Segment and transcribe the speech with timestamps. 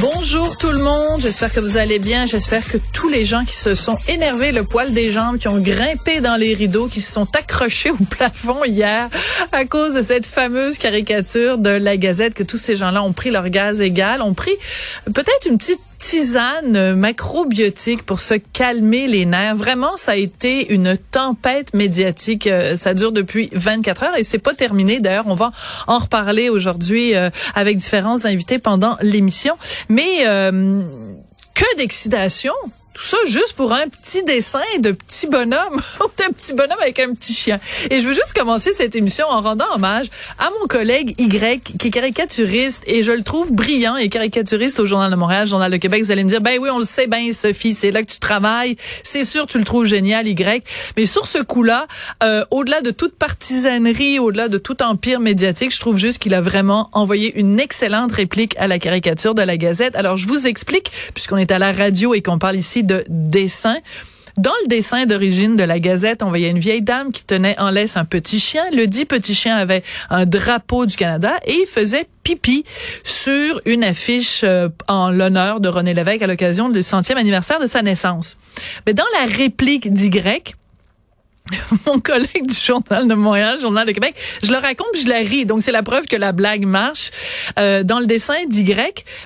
[0.00, 3.56] Bonjour tout le monde, j'espère que vous allez bien, j'espère que tous les gens qui
[3.56, 7.10] se sont énervés le poil des jambes, qui ont grimpé dans les rideaux, qui se
[7.10, 9.08] sont accrochés au plafond hier
[9.50, 13.30] à cause de cette fameuse caricature de la Gazette, que tous ces gens-là ont pris
[13.30, 14.54] leur gaz égal, ont pris
[15.06, 19.56] peut-être une petite tisane macrobiotique pour se calmer les nerfs.
[19.56, 22.46] Vraiment, ça a été une tempête médiatique.
[22.46, 25.00] Euh, ça dure depuis 24 heures et c'est pas terminé.
[25.00, 25.52] D'ailleurs, on va
[25.86, 29.58] en reparler aujourd'hui euh, avec différents invités pendant l'émission.
[29.90, 30.80] Mais euh,
[31.52, 32.54] que d'excitation
[32.98, 35.80] tout ça juste pour un petit dessin de petit bonhomme,
[36.18, 37.60] d'un petit bonhomme avec un petit chien.
[37.90, 41.88] Et je veux juste commencer cette émission en rendant hommage à mon collègue Y, qui
[41.88, 45.76] est caricaturiste, et je le trouve brillant et caricaturiste au Journal de Montréal, Journal de
[45.76, 46.02] Québec.
[46.02, 48.18] Vous allez me dire, ben oui, on le sait bien, Sophie, c'est là que tu
[48.18, 48.76] travailles.
[49.04, 50.64] C'est sûr, tu le trouves génial, Y.
[50.96, 51.86] Mais sur ce coup-là,
[52.24, 56.40] euh, au-delà de toute partisanerie, au-delà de tout empire médiatique, je trouve juste qu'il a
[56.40, 59.94] vraiment envoyé une excellente réplique à la caricature de la Gazette.
[59.94, 63.76] Alors, je vous explique, puisqu'on est à la radio et qu'on parle ici de dessin.
[64.36, 67.70] Dans le dessin d'origine de la Gazette, on voyait une vieille dame qui tenait en
[67.70, 68.62] laisse un petit chien.
[68.72, 72.64] Le dit petit chien avait un drapeau du Canada et il faisait pipi
[73.02, 77.66] sur une affiche euh, en l'honneur de René Lévesque à l'occasion du centième anniversaire de
[77.66, 78.36] sa naissance.
[78.86, 80.10] Mais dans la réplique d'Y,
[81.86, 85.46] mon collègue du Journal de Montréal, Journal de Québec, je le raconte je la ris.
[85.46, 87.10] Donc, c'est la preuve que la blague marche.
[87.58, 88.74] Euh, dans le dessin d'Y,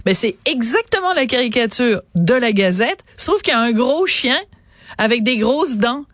[0.05, 4.41] ben, c'est exactement la caricature de la Gazette, sauf qu'il y a un gros chien
[4.99, 6.05] avec des grosses dents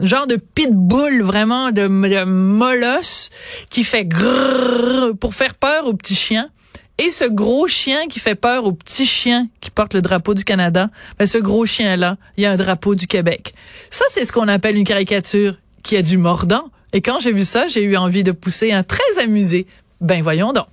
[0.00, 3.30] genre de pitbull vraiment de, de molosse
[3.68, 6.48] qui fait grrr pour faire peur aux petits chiens.
[6.98, 10.42] Et ce gros chien qui fait peur aux petits chiens qui portent le drapeau du
[10.42, 13.54] Canada, ben ce gros chien-là, il y a un drapeau du Québec.
[13.90, 16.70] Ça, c'est ce qu'on appelle une caricature qui a du mordant.
[16.92, 19.66] Et quand j'ai vu ça, j'ai eu envie de pousser un très amusé.
[20.00, 20.66] Ben voyons donc.